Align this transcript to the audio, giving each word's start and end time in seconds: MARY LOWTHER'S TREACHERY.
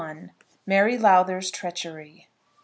MARY 0.65 0.97
LOWTHER'S 0.97 1.51
TREACHERY. 1.51 2.27